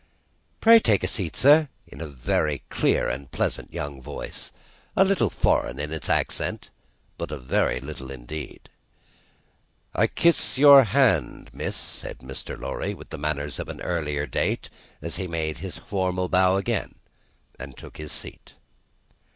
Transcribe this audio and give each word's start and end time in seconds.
"Pray 0.61 0.79
take 0.79 1.03
a 1.03 1.07
seat, 1.07 1.35
sir." 1.35 1.69
In 1.85 2.01
a 2.01 2.07
very 2.07 2.63
clear 2.71 3.07
and 3.07 3.31
pleasant 3.31 3.71
young 3.71 4.01
voice; 4.01 4.51
a 4.97 5.03
little 5.05 5.29
foreign 5.29 5.79
in 5.79 5.93
its 5.93 6.09
accent, 6.09 6.71
but 7.19 7.29
a 7.29 7.37
very 7.37 7.79
little 7.79 8.09
indeed. 8.09 8.67
"I 9.93 10.07
kiss 10.07 10.57
your 10.57 10.85
hand, 10.85 11.51
miss," 11.53 11.77
said 11.77 12.17
Mr. 12.17 12.59
Lorry, 12.59 12.95
with 12.95 13.09
the 13.11 13.19
manners 13.19 13.59
of 13.59 13.69
an 13.69 13.79
earlier 13.79 14.25
date, 14.25 14.71
as 15.03 15.17
he 15.17 15.27
made 15.27 15.59
his 15.59 15.77
formal 15.77 16.29
bow 16.29 16.55
again, 16.55 16.95
and 17.59 17.77
took 17.77 17.97
his 17.97 18.11
seat. 18.11 18.55